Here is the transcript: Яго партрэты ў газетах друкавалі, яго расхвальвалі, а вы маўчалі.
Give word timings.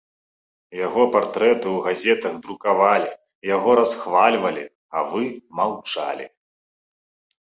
Яго 0.85 1.01
партрэты 1.15 1.67
ў 1.75 1.83
газетах 1.87 2.33
друкавалі, 2.47 3.11
яго 3.55 3.75
расхвальвалі, 3.83 4.65
а 4.95 5.07
вы 5.15 5.23
маўчалі. 5.61 6.25